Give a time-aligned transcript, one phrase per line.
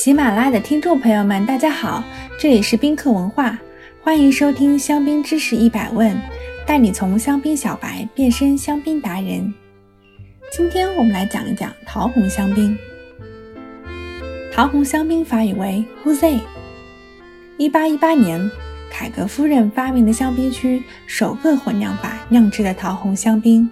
[0.00, 2.04] 喜马拉雅的听众朋友们，大家好，
[2.38, 3.58] 这里是宾客文化，
[4.00, 6.16] 欢迎收听香槟知识一百问，
[6.64, 9.52] 带你从香槟小白变身香槟达人。
[10.52, 12.78] 今天我们来讲一讲桃红香槟。
[14.52, 16.40] 桃红香槟法语为 h o s e
[17.56, 18.48] 一八一八年，
[18.92, 23.68] 凯格夫人发明的香槟区首个混酿法酿制的桃红香槟。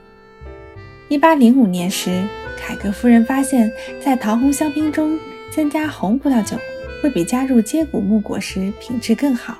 [1.06, 2.24] 一八零五年时，
[2.58, 3.70] 凯格夫人发现，
[4.04, 5.16] 在桃红香槟中
[5.50, 6.56] 增加红葡萄酒
[7.02, 9.56] 会比加入接骨木果时品质更好。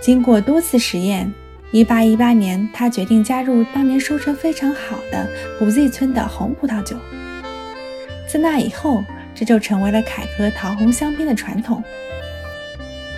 [0.00, 1.32] 经过多次实验
[1.72, 6.96] ，1818年，他决定加入当年收成非常好的布 Z 村的红葡萄酒。
[8.28, 9.02] 自那以后，
[9.34, 11.82] 这就成为了凯格桃红香槟的传统。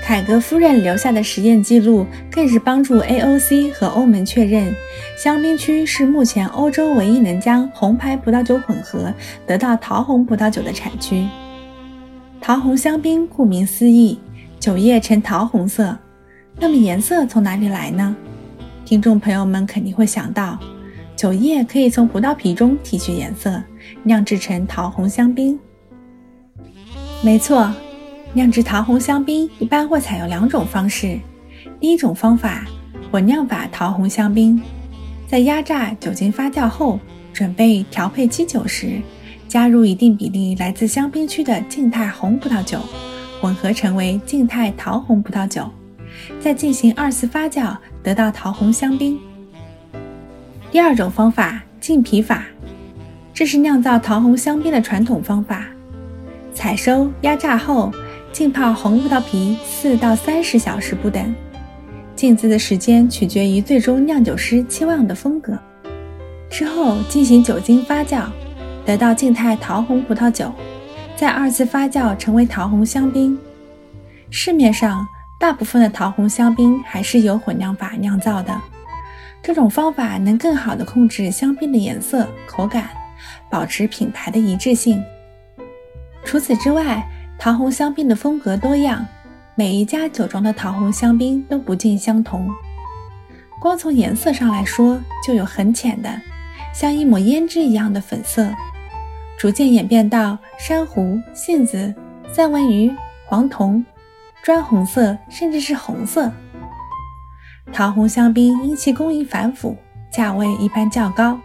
[0.03, 4.75] 凯格夫人留下的实验记录，更是帮助 AOC 和欧盟确认，
[5.19, 9.13] 香槟区是目前欧洲唯一能将红牌葡萄酒混合
[9.47, 11.27] 得到桃红葡萄酒的产区。
[12.49, 14.19] 桃红香槟顾名思义，
[14.59, 15.95] 酒液呈桃红色。
[16.59, 18.17] 那么颜色从哪里来呢？
[18.87, 20.59] 听众朋友们肯定会想到，
[21.15, 23.63] 酒液可以从葡萄皮中提取颜色，
[24.03, 25.61] 酿制成桃红香槟。
[27.23, 27.71] 没错。
[28.33, 31.21] 酿制桃红香槟一般会采用两种方式。
[31.79, 32.65] 第一种方法，
[33.13, 34.59] 混酿法桃红香槟，
[35.27, 36.99] 在压榨酒精发酵后，
[37.31, 39.03] 准备调配基酒时，
[39.49, 42.79] 加入一定比例来自香槟区的静态红葡萄酒，
[43.41, 45.69] 混合成为静态桃红葡萄酒，
[46.39, 49.19] 再进行二次发酵，得到桃红香槟。
[50.71, 52.45] 第二种方法，浸皮法，
[53.33, 55.65] 这是酿造桃红香槟的传统方法。
[56.53, 57.93] 采收、压榨后。
[58.31, 61.35] 浸泡红葡萄皮四到三十小时不等，
[62.15, 65.59] 浸渍的时间取决于最终酿酒师期望的风格。
[66.51, 68.27] 之后进行酒精发酵，
[68.89, 70.51] 得到静态桃红葡萄酒，
[71.15, 73.39] 再二次发酵成为桃红香槟。
[74.31, 75.07] 市面上
[75.39, 78.59] 大部分的桃红香槟还是由混酿法酿造的，
[79.43, 82.89] 这种方法能更好地控制香槟的颜色、口感，
[83.51, 85.05] 保持品牌的一致性。
[86.25, 87.07] 除此之外，
[87.39, 89.07] 桃红香槟的风格多样，
[89.55, 92.49] 每一家酒庄的桃红香槟都不尽相同。
[93.61, 96.09] 光从颜色上来说，就有很浅的，
[96.73, 98.51] 像一抹胭脂一样的粉色，
[99.39, 101.95] 逐渐演变到珊瑚、杏子、
[102.29, 102.93] 三文鱼、
[103.25, 103.85] 黄铜、
[104.43, 106.31] 砖红色，甚至是红色。
[107.73, 109.77] 桃红香槟因其工艺繁复，
[110.11, 111.39] 价位一般较高。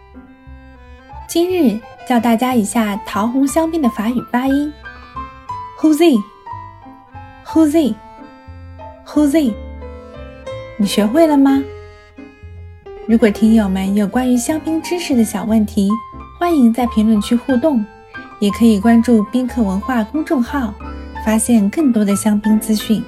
[1.28, 1.78] 今日
[2.08, 4.72] 教大家一下桃红香槟的法语发音。
[5.78, 9.54] Who's he？Who's he？Who's he？
[10.78, 11.62] 你学会了吗？
[13.06, 15.90] 如果听友们有关于香槟知识的小问题，
[16.36, 17.84] 欢迎在评论区互动，
[18.40, 20.74] 也可以关注宾客文化公众号，
[21.24, 23.02] 发现更多的香槟资讯。